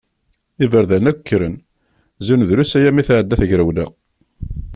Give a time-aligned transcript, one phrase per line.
[0.65, 1.55] Iberdan akk kkren,
[2.25, 3.85] zun drus aya mi tɛedda tegrewla.